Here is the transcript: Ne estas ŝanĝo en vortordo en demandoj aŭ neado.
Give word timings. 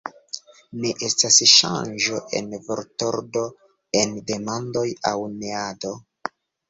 Ne 0.85 0.93
estas 1.07 1.35
ŝanĝo 1.51 2.21
en 2.39 2.49
vortordo 2.69 3.43
en 4.01 4.17
demandoj 4.33 4.87
aŭ 5.11 5.15
neado. 5.37 5.93